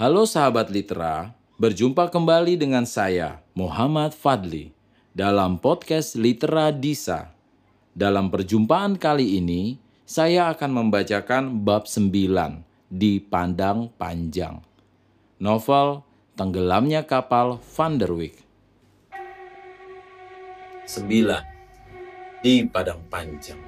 [0.00, 4.72] Halo sahabat Litera, berjumpa kembali dengan saya, Muhammad Fadli,
[5.12, 7.36] dalam podcast Litera Disa.
[7.92, 9.76] Dalam perjumpaan kali ini,
[10.08, 12.16] saya akan membacakan bab 9
[12.88, 14.64] di Pandang Panjang.
[15.36, 16.00] Novel
[16.32, 18.40] Tenggelamnya Kapal Van der Wijk.
[20.88, 22.40] 9.
[22.40, 23.60] Di Padang Panjang.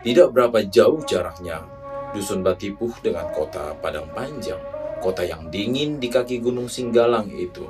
[0.00, 1.79] Tidak berapa jauh jaraknya
[2.10, 4.58] Dusun Batipuh dengan kota Padang Panjang,
[4.98, 7.62] kota yang dingin di kaki Gunung Singgalang itu.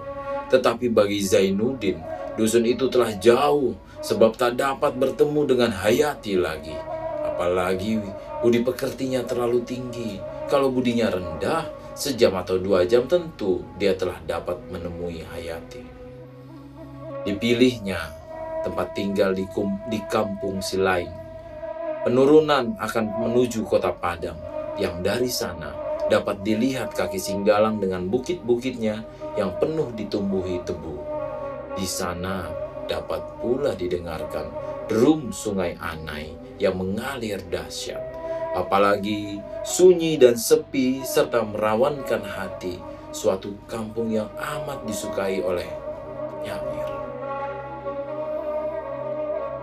[0.48, 2.00] Tetapi bagi Zainuddin,
[2.40, 6.74] dusun itu telah jauh sebab tak dapat bertemu dengan Hayati lagi.
[7.20, 8.00] Apalagi
[8.40, 10.16] budi pekertinya terlalu tinggi.
[10.48, 15.84] Kalau budinya rendah, sejam atau dua jam tentu dia telah dapat menemui Hayati.
[17.28, 18.00] Dipilihnya
[18.64, 19.44] tempat tinggal di,
[19.92, 21.29] di kampung Silaing
[22.00, 24.40] Penurunan akan menuju kota Padang
[24.80, 25.68] yang dari sana
[26.08, 29.04] dapat dilihat kaki Singgalang dengan bukit-bukitnya
[29.36, 30.96] yang penuh ditumbuhi tebu.
[31.76, 32.48] Di sana
[32.88, 34.48] dapat pula didengarkan
[34.88, 38.00] derum sungai Anai yang mengalir dahsyat.
[38.56, 42.80] Apalagi sunyi dan sepi serta merawankan hati
[43.12, 45.68] suatu kampung yang amat disukai oleh
[46.42, 46.90] Nyair.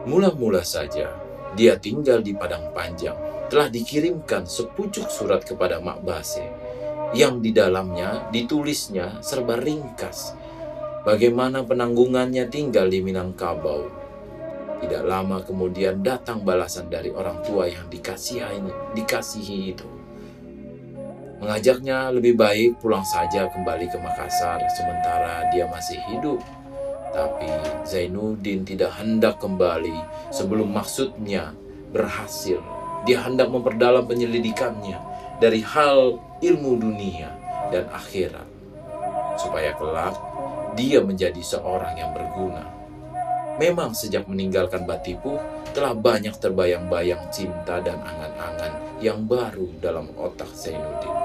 [0.06, 1.27] Mula-mula saja
[1.58, 3.18] dia tinggal di Padang Panjang.
[3.50, 6.46] Telah dikirimkan sepucuk surat kepada Mak Base
[7.18, 10.38] yang di dalamnya ditulisnya serba ringkas
[11.08, 13.90] bagaimana penanggungannya tinggal di Minangkabau.
[14.78, 18.62] Tidak lama kemudian datang balasan dari orang tua yang dikasihi,
[18.94, 19.88] dikasihi itu.
[21.42, 26.42] Mengajaknya lebih baik pulang saja kembali ke Makassar sementara dia masih hidup
[27.16, 27.48] tapi
[27.88, 29.96] Zainuddin tidak hendak kembali
[30.32, 31.56] sebelum maksudnya
[31.92, 32.60] berhasil.
[33.08, 35.00] Dia hendak memperdalam penyelidikannya
[35.40, 37.32] dari hal ilmu dunia
[37.72, 38.48] dan akhirat.
[39.38, 40.18] Supaya kelak
[40.74, 42.66] dia menjadi seorang yang berguna.
[43.58, 45.42] Memang sejak meninggalkan Batipu
[45.74, 51.16] telah banyak terbayang-bayang cinta dan angan-angan yang baru dalam otak Zainuddin.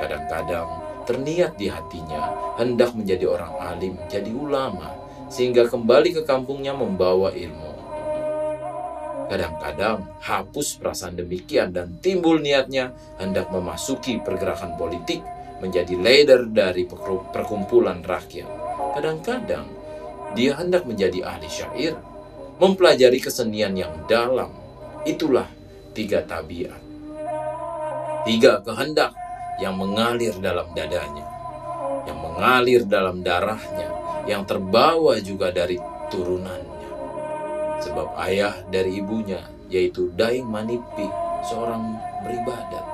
[0.00, 0.68] Kadang-kadang
[1.08, 4.92] terniat di hatinya hendak menjadi orang alim, jadi ulama,
[5.34, 7.74] sehingga kembali ke kampungnya membawa ilmu.
[9.26, 15.18] Kadang-kadang hapus perasaan demikian dan timbul niatnya hendak memasuki pergerakan politik
[15.58, 16.86] menjadi leader dari
[17.34, 18.46] perkumpulan rakyat.
[18.94, 19.66] Kadang-kadang
[20.38, 21.98] dia hendak menjadi ahli syair,
[22.62, 24.54] mempelajari kesenian yang dalam.
[25.02, 25.50] Itulah
[25.98, 26.78] tiga tabiat.
[28.22, 29.18] Tiga kehendak
[29.58, 31.26] yang mengalir dalam dadanya,
[32.06, 35.76] yang mengalir dalam darahnya, yang terbawa juga dari
[36.08, 36.90] turunannya.
[37.84, 41.08] Sebab ayah dari ibunya, yaitu Daeng Manipi,
[41.44, 42.86] seorang beribadat.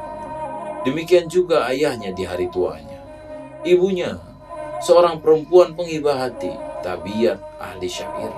[0.82, 2.98] Demikian juga ayahnya di hari tuanya.
[3.62, 4.16] Ibunya,
[4.80, 8.32] seorang perempuan penghibah hati, tabiat ahli syair.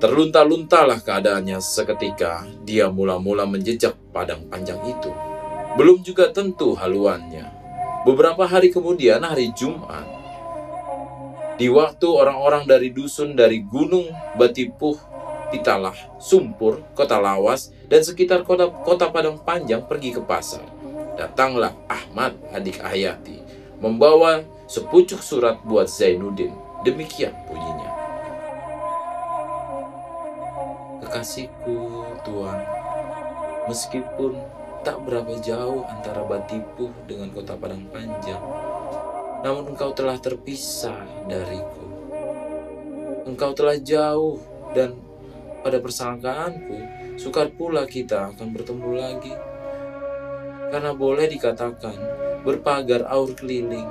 [0.00, 5.12] Terlunta-luntalah keadaannya seketika dia mula-mula menjejak padang panjang itu.
[5.76, 7.44] Belum juga tentu haluannya.
[8.08, 10.08] Beberapa hari kemudian hari Jumat,
[11.60, 14.08] di waktu orang-orang dari dusun dari Gunung
[14.40, 14.96] Batipuh,
[15.52, 20.64] Pitalah, Sumpur, Kota Lawas, dan sekitar kota, kota Padang Panjang pergi ke pasar.
[21.20, 23.44] Datanglah Ahmad adik Hayati,
[23.76, 26.56] membawa sepucuk surat buat Zainuddin.
[26.80, 27.92] Demikian bunyinya.
[31.04, 31.76] Kekasihku,
[32.24, 32.56] Tuan,
[33.68, 34.32] meskipun
[34.80, 38.40] tak berapa jauh antara Batipuh dengan kota Padang Panjang,
[39.40, 41.84] namun engkau telah terpisah dariku.
[43.24, 44.40] Engkau telah jauh
[44.76, 44.96] dan
[45.60, 46.76] pada persangkaanku,
[47.20, 49.34] sukar pula kita akan bertemu lagi.
[50.70, 51.96] Karena boleh dikatakan
[52.46, 53.88] berpagar aur keliling.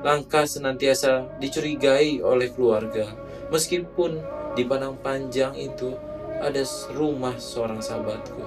[0.00, 3.10] Langkah senantiasa dicurigai oleh keluarga,
[3.50, 4.22] meskipun
[4.54, 5.92] di Padang Panjang itu
[6.38, 6.62] ada
[6.94, 8.44] rumah seorang sahabatku.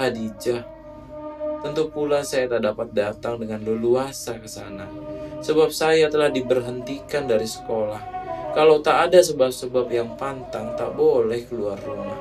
[0.00, 0.71] Hadijah
[1.62, 4.90] Tentu pula saya tak dapat datang dengan leluasa ke sana,
[5.38, 8.02] sebab saya telah diberhentikan dari sekolah.
[8.52, 12.18] Kalau tak ada sebab-sebab yang pantang, tak boleh keluar rumah.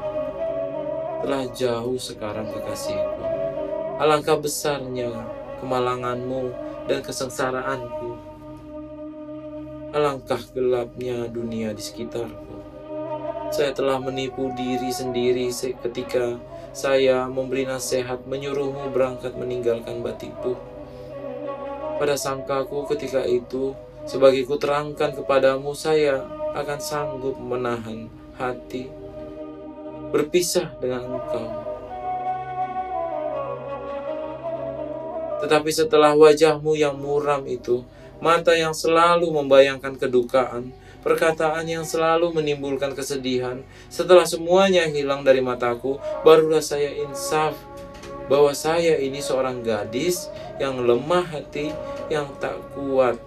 [1.26, 3.26] Telah jauh sekarang kekasihku.
[3.98, 5.10] Alangkah besarnya
[5.60, 6.54] kemalanganmu
[6.86, 8.18] dan kesengsaraanku.
[9.92, 12.58] Alangkah gelapnya dunia di sekitarku.
[13.52, 16.40] Saya telah menipu diri sendiri ketika
[16.72, 20.56] saya memberi nasihat menyuruhmu berangkat meninggalkan Batipu.
[22.00, 23.76] Pada sangkaku ketika itu,
[24.08, 26.26] sebagai kuterangkan kepadamu, saya
[26.56, 28.10] akan sanggup menahan
[28.40, 28.90] hati
[30.12, 31.48] berpisah dengan engkau.
[35.42, 37.82] Tetapi setelah wajahmu yang muram itu,
[38.22, 40.70] mata yang selalu membayangkan kedukaan,
[41.02, 47.58] perkataan yang selalu menimbulkan kesedihan, setelah semuanya hilang dari mataku, barulah saya insaf
[48.30, 51.74] bahwa saya ini seorang gadis yang lemah hati,
[52.08, 53.20] yang tak kuat,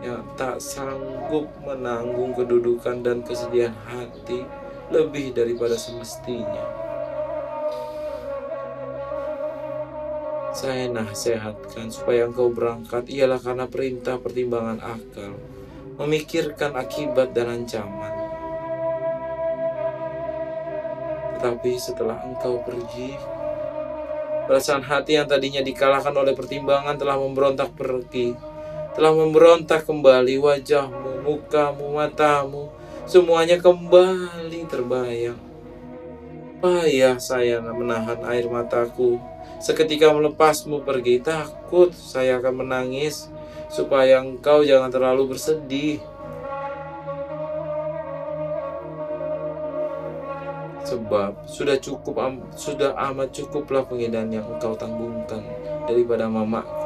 [0.00, 4.46] yang tak sanggup menanggung kedudukan dan kesedihan hati
[4.88, 6.64] lebih daripada semestinya.
[10.50, 15.38] Saya nasihatkan supaya engkau berangkat ialah karena perintah pertimbangan akal,
[16.00, 18.16] memikirkan akibat dan ancaman.
[21.36, 23.16] Tetapi setelah engkau pergi,
[24.50, 28.34] Perasaan hati yang tadinya dikalahkan oleh pertimbangan telah memberontak pergi.
[28.98, 32.66] Telah memberontak kembali wajahmu, mukamu, matamu.
[33.06, 35.38] Semuanya kembali terbayang.
[36.58, 39.22] Payah saya menahan air mataku.
[39.62, 43.30] Seketika melepasmu pergi, takut saya akan menangis.
[43.70, 46.02] Supaya engkau jangan terlalu bersedih.
[50.82, 52.18] Sebab sudah cukup
[52.58, 55.38] sudah amat cukuplah pengedaan yang engkau tanggungkan
[55.86, 56.82] daripada mamaku.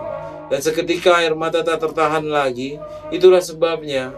[0.53, 2.77] Dan seketika air mata tak tertahan lagi,
[3.09, 4.13] itulah sebabnya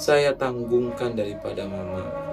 [0.00, 2.25] saya tanggungkan daripada mamaku.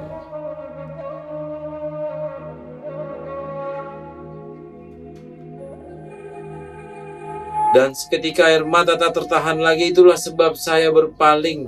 [7.74, 11.66] Dan seketika air mata tak tertahan lagi, itulah sebab saya berpaling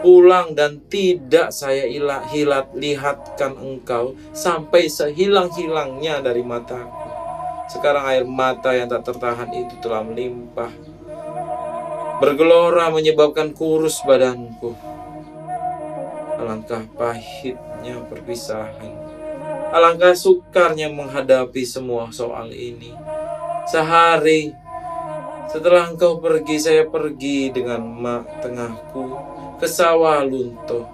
[0.00, 7.08] pulang dan tidak saya ilah, hilat lihatkan engkau sampai sehilang-hilangnya dari mataku.
[7.68, 10.68] Sekarang air mata yang tak tertahan itu telah melimpah.
[12.20, 14.72] Bergelora menyebabkan kurus badanku.
[16.40, 18.92] Alangkah pahitnya perpisahan.
[19.72, 22.92] Alangkah sukarnya menghadapi semua soal ini.
[23.64, 24.52] Sehari
[25.50, 29.04] setelah engkau pergi, saya pergi dengan mak tengahku
[29.60, 30.86] ke sawah lunto.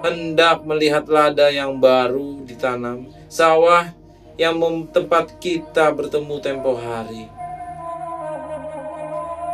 [0.00, 3.92] Hendak melihat lada yang baru ditanam, sawah
[4.40, 4.56] yang
[4.88, 7.28] tempat kita bertemu tempo hari.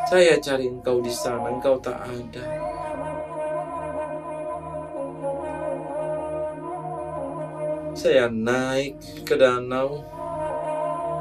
[0.07, 2.47] Saya cari engkau di sana, engkau tak ada.
[7.99, 10.07] Saya naik ke danau,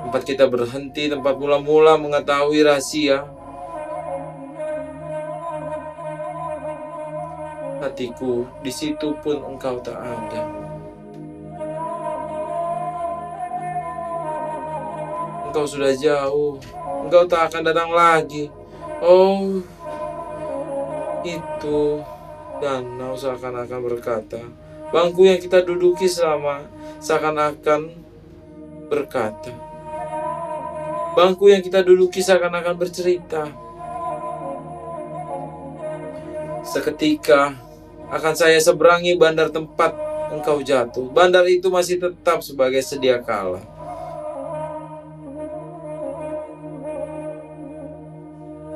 [0.05, 3.25] tempat kita berhenti, tempat mula-mula mengetahui rahasia
[7.81, 10.43] hatiku, di situ pun engkau tak ada.
[15.49, 16.61] Engkau sudah jauh,
[17.05, 18.49] engkau tak akan datang lagi.
[19.01, 19.61] Oh,
[21.25, 21.81] itu
[22.61, 24.41] danau seakan-akan berkata,
[24.93, 26.65] bangku yang kita duduki selama
[27.01, 27.89] seakan-akan
[28.85, 29.64] berkata,
[31.15, 33.47] bangku yang kita duduki seakan-akan bercerita.
[36.67, 37.55] Seketika
[38.11, 39.95] akan saya seberangi bandar tempat
[40.29, 41.07] engkau jatuh.
[41.09, 43.63] Bandar itu masih tetap sebagai sedia kala.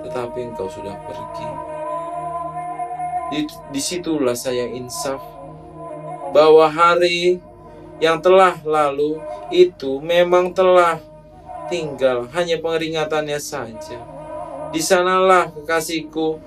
[0.08, 1.50] Tetapi engkau sudah pergi.
[3.30, 5.22] Di, di situlah saya insaf
[6.34, 7.38] bahwa hari
[8.02, 9.22] yang telah lalu
[9.54, 10.98] itu memang telah
[11.70, 14.00] tinggal hanya pengeringatannya saja.
[14.70, 16.38] Di sanalah kekasihku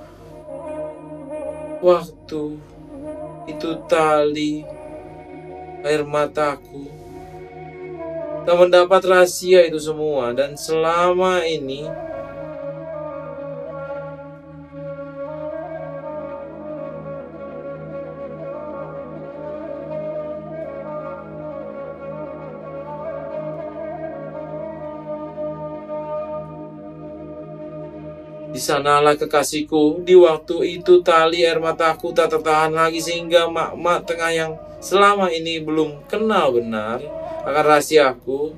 [1.83, 2.43] waktu
[3.51, 4.63] itu tali
[5.83, 6.87] air mataku
[8.43, 11.87] tak mendapat rahasia itu semua dan selama ini
[28.63, 34.53] sanalah kekasihku, di waktu itu tali air mataku tak tertahan lagi sehingga mak-mak tengah yang
[34.79, 37.03] selama ini belum kenal benar
[37.43, 38.55] akan rahasiaku.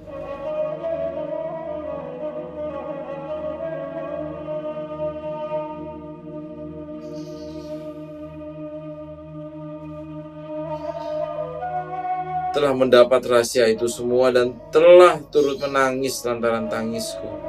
[12.54, 17.43] Telah mendapat rahasia itu semua dan telah turut menangis lantaran tangisku.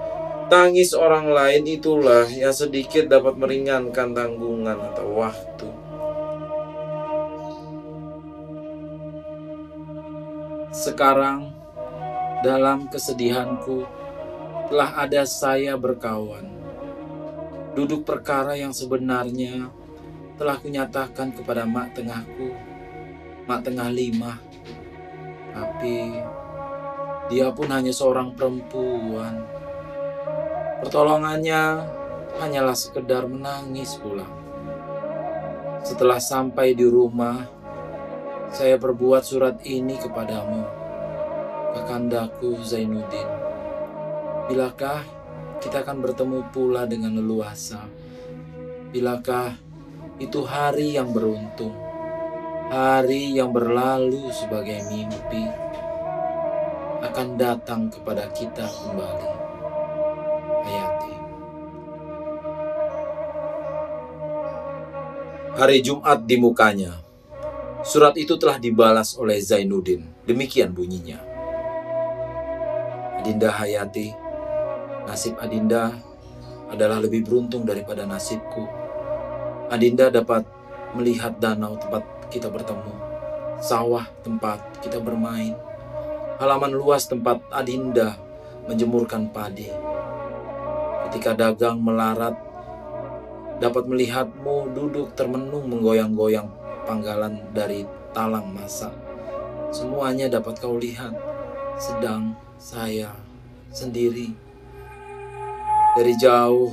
[0.46, 5.70] Tangis orang lain itulah yang sedikit dapat meringankan tanggungan atau waktu.
[10.70, 11.50] Sekarang,
[12.46, 13.90] dalam kesedihanku,
[14.70, 16.46] telah ada saya berkawan.
[17.74, 19.74] Duduk perkara yang sebenarnya
[20.38, 22.54] telah kunyatakan kepada mak tengahku,
[23.50, 24.38] mak tengah lima.
[25.58, 26.22] Tapi
[27.34, 29.55] dia pun hanya seorang perempuan
[30.86, 31.82] Pertolongannya
[32.38, 34.30] hanyalah sekedar menangis pulang.
[35.82, 37.42] Setelah sampai di rumah,
[38.54, 40.62] saya perbuat surat ini kepadamu,
[41.74, 43.26] Kakandaku Zainuddin.
[44.46, 45.02] Bilakah
[45.58, 47.82] kita akan bertemu pula dengan leluasa?
[48.94, 49.58] Bilakah
[50.22, 51.74] itu hari yang beruntung,
[52.70, 55.50] hari yang berlalu sebagai mimpi,
[57.02, 59.35] akan datang kepada kita kembali?
[65.56, 67.00] Hari Jumat di mukanya.
[67.80, 70.04] Surat itu telah dibalas oleh Zainuddin.
[70.28, 71.16] Demikian bunyinya.
[73.16, 74.12] Adinda Hayati,
[75.08, 75.96] nasib Adinda
[76.68, 78.68] adalah lebih beruntung daripada nasibku.
[79.72, 80.44] Adinda dapat
[80.92, 82.92] melihat danau tempat kita bertemu,
[83.64, 85.56] sawah tempat kita bermain,
[86.36, 88.20] halaman luas tempat Adinda
[88.68, 89.72] menjemurkan padi.
[91.08, 92.36] Ketika dagang melarat
[93.60, 96.52] dapat melihatmu duduk termenung menggoyang-goyang
[96.84, 98.92] panggalan dari talang masa.
[99.72, 101.16] Semuanya dapat kau lihat,
[101.80, 103.12] sedang saya
[103.72, 104.32] sendiri
[105.96, 106.72] dari jauh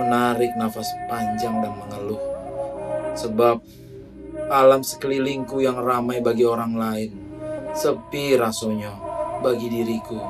[0.00, 2.22] menarik nafas panjang dan mengeluh.
[3.16, 3.60] Sebab
[4.48, 7.10] alam sekelilingku yang ramai bagi orang lain,
[7.72, 8.92] sepi rasanya
[9.40, 10.20] bagi diriku.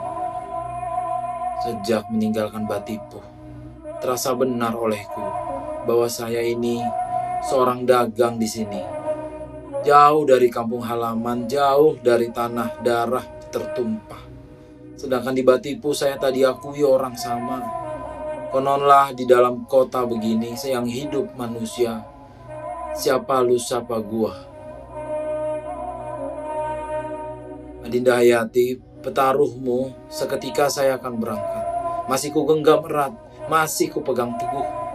[1.60, 3.20] Sejak meninggalkan Batipu,
[4.00, 5.29] terasa benar olehku
[5.90, 6.78] bahwa saya ini
[7.42, 8.78] seorang dagang di sini.
[9.82, 14.22] Jauh dari kampung halaman, jauh dari tanah darah tertumpah.
[14.94, 17.58] Sedangkan di Batipu saya tadi akui orang sama.
[18.54, 22.06] Kononlah di dalam kota begini, yang hidup manusia.
[22.94, 24.34] Siapa lu, siapa gua.
[27.82, 31.64] Adinda Hayati, petaruhmu seketika saya akan berangkat.
[32.06, 33.14] Masih ku genggam erat,
[33.48, 34.89] masih ku pegang teguh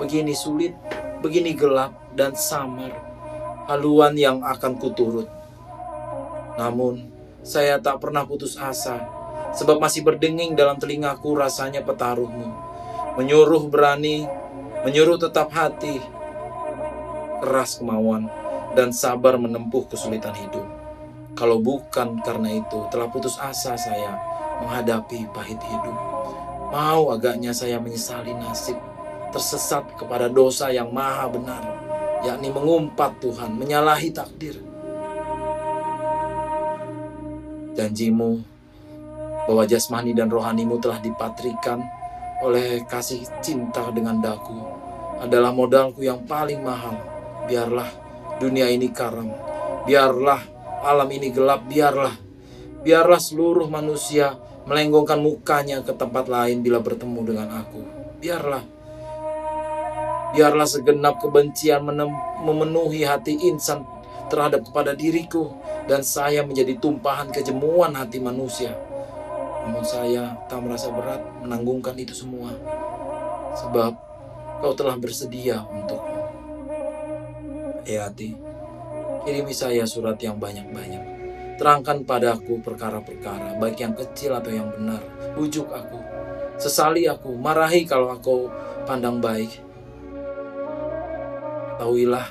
[0.00, 0.72] begini sulit,
[1.20, 2.88] begini gelap dan samar,
[3.68, 5.28] haluan yang akan kuturut.
[6.56, 7.12] Namun,
[7.44, 9.04] saya tak pernah putus asa,
[9.52, 12.48] sebab masih berdenging dalam telingaku rasanya petaruhmu.
[13.20, 14.24] Menyuruh berani,
[14.88, 16.00] menyuruh tetap hati,
[17.44, 18.32] keras kemauan,
[18.72, 20.64] dan sabar menempuh kesulitan hidup.
[21.36, 24.16] Kalau bukan karena itu, telah putus asa saya
[24.64, 25.96] menghadapi pahit hidup.
[26.70, 28.89] Mau agaknya saya menyesali nasib
[29.30, 31.62] tersesat kepada dosa yang maha benar,
[32.26, 34.58] yakni mengumpat Tuhan, menyalahi takdir.
[37.74, 38.42] Janjimu
[39.48, 41.80] bahwa jasmani dan rohanimu telah dipatrikan
[42.44, 44.58] oleh kasih cinta dengan daku
[45.20, 46.96] adalah modalku yang paling mahal.
[47.48, 47.88] Biarlah
[48.38, 49.32] dunia ini karam,
[49.88, 50.40] biarlah
[50.80, 52.14] alam ini gelap, biarlah
[52.80, 57.80] biarlah seluruh manusia melenggongkan mukanya ke tempat lain bila bertemu dengan aku.
[58.20, 58.62] Biarlah
[60.30, 61.82] Biarlah segenap kebencian
[62.46, 63.82] memenuhi hati insan
[64.30, 65.50] terhadap kepada diriku
[65.90, 68.78] dan saya menjadi tumpahan kejemuan hati manusia.
[69.66, 72.54] Namun saya tak merasa berat menanggungkan itu semua.
[73.58, 73.92] Sebab
[74.62, 75.98] kau telah bersedia untuk
[77.88, 78.36] Ya hati,
[79.24, 81.00] kirimi saya surat yang banyak-banyak.
[81.58, 85.00] Terangkan padaku perkara-perkara, baik yang kecil atau yang benar.
[85.34, 85.98] Bujuk aku,
[86.60, 88.52] sesali aku, marahi kalau aku
[88.84, 89.69] pandang baik
[91.80, 92.28] Ketahuilah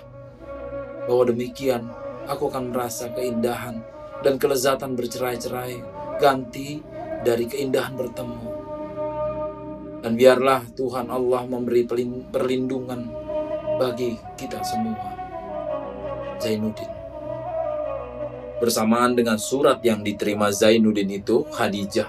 [1.09, 1.89] bahwa demikian
[2.29, 3.81] aku akan merasa keindahan
[4.21, 5.81] dan kelezatan bercerai-cerai
[6.21, 6.85] ganti
[7.25, 8.45] dari keindahan bertemu.
[10.05, 11.81] Dan biarlah Tuhan Allah memberi
[12.29, 13.09] perlindungan
[13.81, 15.17] bagi kita semua.
[16.37, 16.93] Zainuddin.
[18.61, 22.05] Bersamaan dengan surat yang diterima Zainuddin itu, Khadijah,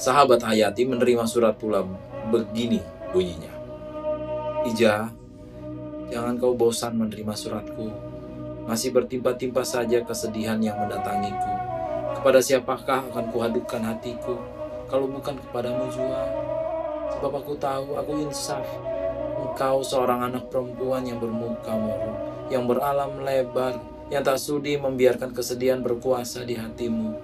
[0.00, 1.84] sahabat Hayati menerima surat pula
[2.32, 2.80] begini
[3.12, 3.52] bunyinya.
[4.64, 5.17] Ija,
[6.08, 7.92] Jangan kau bosan menerima suratku.
[8.64, 11.52] Masih bertimpa-timpa saja kesedihan yang mendatangiku.
[12.16, 14.36] Kepada siapakah akan kuhadukan hatiku,
[14.88, 16.24] kalau bukan kepadamu jua?
[17.16, 18.64] Sebab aku tahu, aku insaf.
[19.38, 22.18] Engkau seorang anak perempuan yang bermuka murung,
[22.50, 27.14] yang beralam lebar, yang tak sudi membiarkan kesedihan berkuasa di hatimu.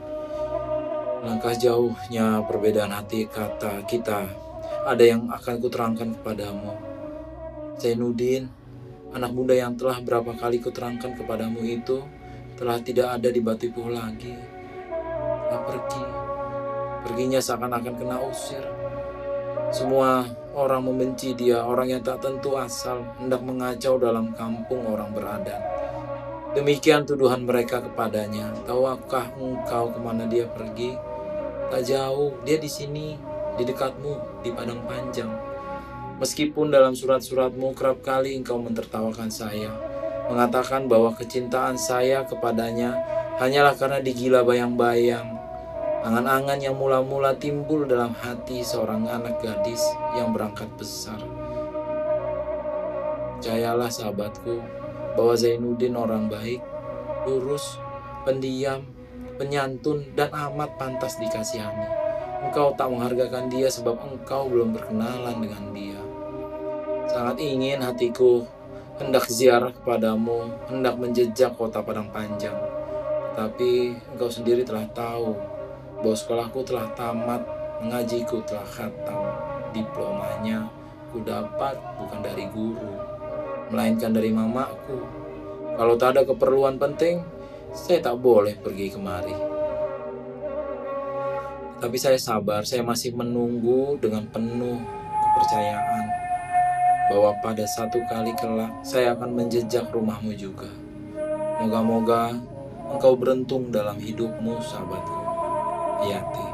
[1.24, 4.28] Langkah jauhnya perbedaan hati kata kita,
[4.84, 6.76] ada yang akan kuterangkan kepadamu.
[7.80, 8.52] Zainuddin,
[9.14, 12.02] Anak muda yang telah berapa kali kuterangkan kepadamu itu
[12.58, 14.34] telah tidak ada di Batipuh lagi.
[15.46, 16.04] Telah pergi.
[17.06, 18.66] Perginya seakan-akan kena usir.
[19.70, 25.62] Semua orang membenci dia, orang yang tak tentu asal, hendak mengacau dalam kampung orang beradat.
[26.58, 28.50] Demikian tuduhan mereka kepadanya.
[28.66, 30.94] Tahukah engkau ke mana dia pergi?
[31.70, 33.08] Tak jauh, dia di sini.
[33.54, 35.53] di dekatmu di padang panjang.
[36.24, 39.68] Meskipun dalam surat-suratmu kerap kali engkau mentertawakan saya,
[40.24, 42.96] mengatakan bahwa kecintaan saya kepadanya
[43.36, 45.36] hanyalah karena digila bayang-bayang,
[46.00, 49.84] angan-angan yang mula-mula timbul dalam hati seorang anak gadis
[50.16, 51.20] yang berangkat besar.
[53.36, 54.64] Percayalah sahabatku,
[55.20, 56.64] bahwa Zainuddin orang baik,
[57.28, 57.76] lurus,
[58.24, 58.80] pendiam,
[59.36, 61.84] penyantun, dan amat pantas dikasihani.
[62.48, 66.13] Engkau tak menghargakan dia sebab engkau belum berkenalan dengan dia.
[67.14, 68.42] Sangat ingin hatiku
[68.98, 72.58] hendak ziarah kepadamu, hendak menjejak kota Padang Panjang.
[73.38, 75.30] Tapi engkau sendiri telah tahu
[76.02, 77.38] bahwa sekolahku telah tamat,
[77.78, 79.30] mengajiku telah khatam.
[79.70, 80.66] Diplomanya
[81.14, 82.98] ku dapat bukan dari guru,
[83.70, 84.98] melainkan dari mamaku.
[85.78, 87.22] Kalau tak ada keperluan penting,
[87.70, 89.38] saya tak boleh pergi kemari.
[91.78, 94.82] Tapi saya sabar, saya masih menunggu dengan penuh
[95.14, 96.23] kepercayaan
[97.12, 100.68] bahwa pada satu kali kelak saya akan menjejak rumahmu juga.
[101.60, 102.34] Moga-moga
[102.90, 105.20] engkau beruntung dalam hidupmu, sahabatku.
[106.04, 106.46] Yati.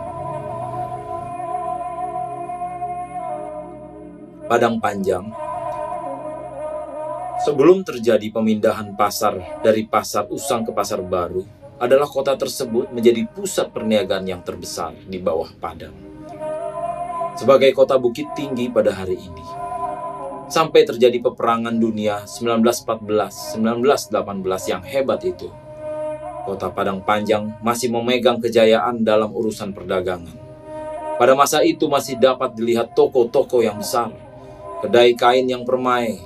[4.50, 5.30] Padang Panjang
[7.40, 11.40] Sebelum terjadi pemindahan pasar dari pasar usang ke pasar baru,
[11.80, 15.97] adalah kota tersebut menjadi pusat perniagaan yang terbesar di bawah Padang.
[17.40, 19.47] Sebagai kota bukit tinggi pada hari ini,
[20.50, 24.11] sampai terjadi peperangan dunia 1914-1918
[24.66, 25.47] yang hebat itu,
[26.42, 30.35] kota Padang Panjang masih memegang kejayaan dalam urusan perdagangan.
[31.16, 34.11] Pada masa itu masih dapat dilihat toko-toko yang besar,
[34.83, 36.19] kedai kain yang permai,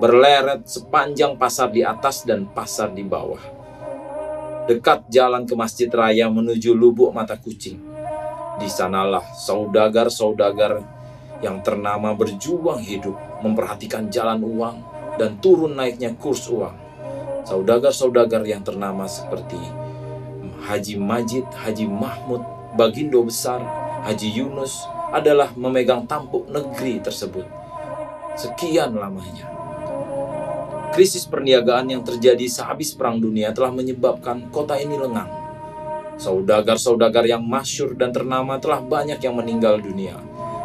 [0.00, 3.42] berleret sepanjang pasar di atas dan pasar di bawah.
[4.64, 7.80] Dekat jalan ke Masjid Raya menuju Lubuk Mata Kucing.
[8.58, 10.82] Di sanalah saudagar-saudagar
[11.42, 14.76] yang ternama berjuang hidup memperhatikan jalan uang
[15.18, 16.74] dan turun naiknya kurs uang.
[17.48, 19.58] Saudagar-saudagar yang ternama seperti
[20.68, 22.44] Haji Majid, Haji Mahmud,
[22.76, 23.62] Bagindo Besar,
[24.04, 27.46] Haji Yunus adalah memegang tampuk negeri tersebut.
[28.36, 29.48] Sekian lamanya.
[30.92, 35.30] Krisis perniagaan yang terjadi sehabis Perang Dunia telah menyebabkan kota ini lengang.
[36.18, 40.18] Saudagar-saudagar yang masyur dan ternama telah banyak yang meninggal dunia.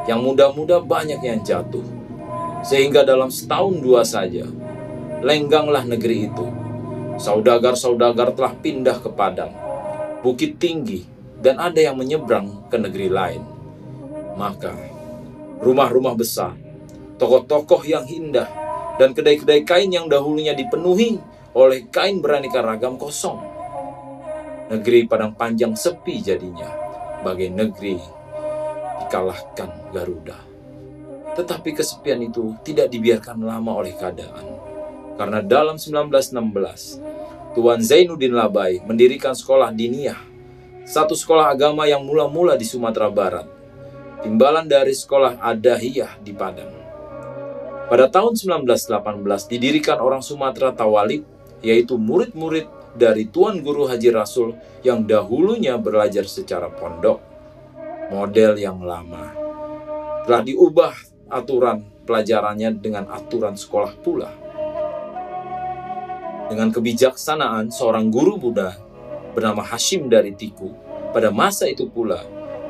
[0.09, 1.85] Yang muda-muda banyak yang jatuh.
[2.63, 4.47] Sehingga dalam setahun dua saja,
[5.19, 6.47] lengganglah negeri itu.
[7.19, 9.51] Saudagar-saudagar telah pindah ke Padang,
[10.23, 11.03] Bukit Tinggi,
[11.43, 13.43] dan ada yang menyeberang ke negeri lain.
[14.39, 14.71] Maka,
[15.59, 16.55] rumah-rumah besar,
[17.19, 18.47] tokoh-tokoh yang indah,
[18.95, 21.19] dan kedai-kedai kain yang dahulunya dipenuhi
[21.53, 23.43] oleh kain beraneka ragam kosong.
[24.71, 26.71] Negeri Padang Panjang sepi jadinya,
[27.21, 27.99] bagai negeri
[29.03, 30.52] dikalahkan Garuda.
[31.33, 34.45] Tetapi kesepian itu tidak dibiarkan lama oleh keadaan.
[35.17, 37.01] Karena dalam 1916,
[37.53, 40.17] Tuan Zainuddin Labai mendirikan sekolah diniyah,
[40.89, 43.45] satu sekolah agama yang mula-mula di Sumatera Barat,
[44.25, 46.73] timbalan dari sekolah Adahiyah di Padang.
[47.93, 51.29] Pada tahun 1918 didirikan orang Sumatera Tawalib,
[51.61, 52.65] yaitu murid-murid
[52.97, 57.21] dari Tuan Guru Haji Rasul yang dahulunya belajar secara pondok.
[58.09, 59.33] Model yang lama.
[60.25, 64.29] Telah diubah aturan pelajarannya dengan aturan sekolah pula.
[66.53, 68.77] Dengan kebijaksanaan seorang guru muda
[69.33, 70.69] bernama Hashim dari Tiku,
[71.09, 72.21] pada masa itu pula,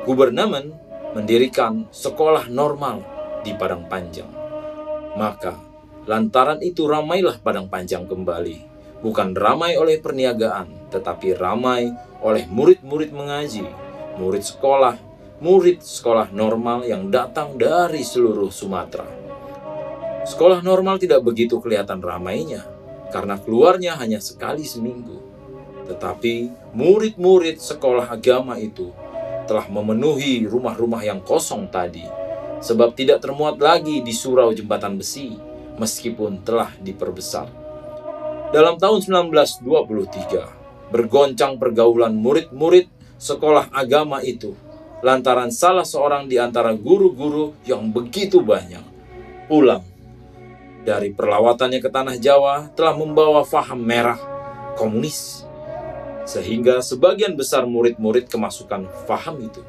[0.08, 0.72] gubernamen
[1.12, 3.04] mendirikan sekolah normal
[3.44, 4.30] di Padang Panjang.
[5.14, 5.60] Maka,
[6.08, 8.72] lantaran itu ramailah Padang Panjang kembali.
[9.04, 11.92] Bukan ramai oleh perniagaan, tetapi ramai
[12.24, 13.68] oleh murid-murid mengaji,
[14.16, 14.96] murid sekolah,
[15.44, 19.04] murid sekolah normal yang datang dari seluruh Sumatera.
[20.24, 22.64] Sekolah normal tidak begitu kelihatan ramainya,
[23.12, 25.20] karena keluarnya hanya sekali seminggu.
[25.84, 28.88] Tetapi murid-murid sekolah agama itu
[29.44, 32.08] telah memenuhi rumah-rumah yang kosong tadi
[32.64, 35.36] sebab tidak termuat lagi di surau jembatan besi
[35.76, 37.52] meskipun telah diperbesar.
[38.48, 42.88] Dalam tahun 1923, bergoncang pergaulan murid-murid
[43.20, 44.56] sekolah agama itu
[45.04, 48.80] lantaran salah seorang di antara guru-guru yang begitu banyak.
[49.44, 49.84] Pulang
[50.88, 54.16] dari perlawatannya ke tanah Jawa telah membawa faham merah
[54.80, 55.44] komunis
[56.24, 59.60] sehingga sebagian besar murid-murid kemasukan faham itu.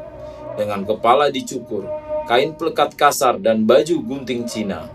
[0.59, 1.87] Dengan kepala dicukur,
[2.27, 4.91] kain pelekat kasar, dan baju gunting Cina.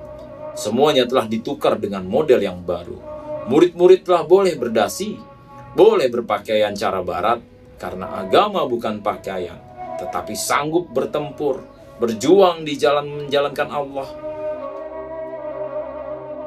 [0.52, 3.00] Semuanya telah ditukar dengan model yang baru.
[3.48, 5.16] Murid-murid telah boleh berdasi,
[5.72, 7.40] boleh berpakaian cara barat,
[7.80, 9.56] karena agama bukan pakaian,
[9.96, 11.64] tetapi sanggup bertempur,
[11.96, 14.25] berjuang di jalan menjalankan Allah.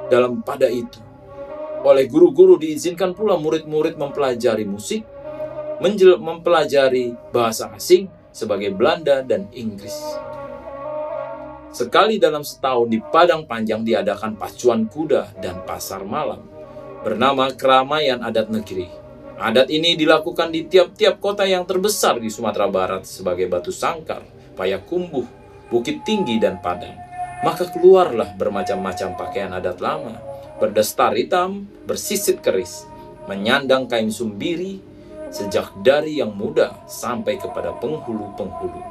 [0.10, 0.98] Dalam pada itu,
[1.86, 5.06] oleh guru-guru diizinkan pula murid-murid mempelajari musik,
[6.20, 9.96] mempelajari bahasa asing sebagai Belanda dan Inggris.
[11.70, 16.42] Sekali dalam setahun di Padang Panjang diadakan pacuan kuda dan pasar malam
[17.06, 18.90] bernama Keramaian Adat Negeri.
[19.40, 24.26] Adat ini dilakukan di tiap-tiap kota yang terbesar di Sumatera Barat sebagai Batu Sangkar,
[24.60, 25.24] Payakumbuh,
[25.72, 27.09] Bukit Tinggi, dan Padang.
[27.40, 30.20] Maka keluarlah bermacam-macam pakaian adat lama,
[30.60, 32.84] berdestar hitam, bersisit keris,
[33.32, 34.84] menyandang kain sumbiri,
[35.32, 38.82] sejak dari yang muda sampai kepada penghulu-penghulu.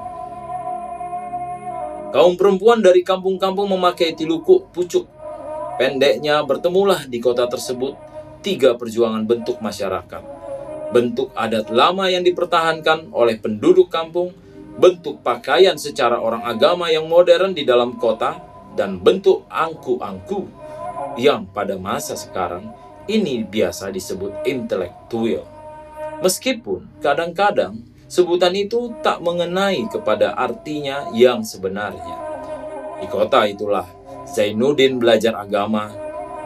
[2.09, 5.05] Kaum perempuan dari kampung-kampung memakai tiluku pucuk.
[5.77, 7.95] Pendeknya bertemulah di kota tersebut
[8.41, 10.25] tiga perjuangan bentuk masyarakat.
[10.89, 14.33] Bentuk adat lama yang dipertahankan oleh penduduk kampung,
[14.79, 18.39] bentuk pakaian secara orang agama yang modern di dalam kota,
[18.79, 20.47] dan bentuk angku-angku
[21.19, 22.71] yang pada masa sekarang
[23.11, 25.43] ini biasa disebut intelektual.
[26.23, 32.17] Meskipun kadang-kadang sebutan itu tak mengenai kepada artinya yang sebenarnya.
[33.03, 33.87] Di kota itulah
[34.31, 35.91] Zainuddin belajar agama.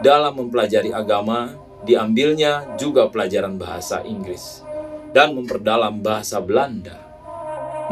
[0.03, 1.55] Dalam mempelajari agama,
[1.87, 4.65] diambilnya juga pelajaran bahasa Inggris
[5.13, 7.12] dan memperdalam bahasa Belanda.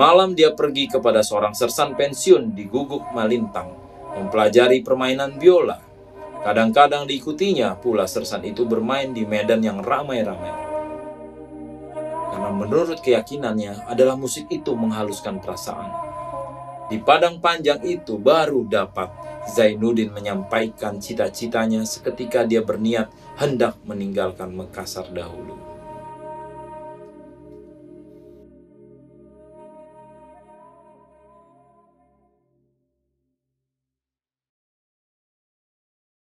[0.00, 3.68] Malam dia pergi kepada seorang sersan pensiun di Guguk Malintang,
[4.16, 5.76] mempelajari permainan biola.
[6.40, 10.70] Kadang-kadang diikutinya pula sersan itu bermain di medan yang ramai-ramai
[12.40, 15.92] karena menurut keyakinannya adalah musik itu menghaluskan perasaan.
[16.88, 19.12] Di padang panjang itu baru dapat
[19.44, 25.60] Zainuddin menyampaikan cita-citanya seketika dia berniat hendak meninggalkan Makassar dahulu.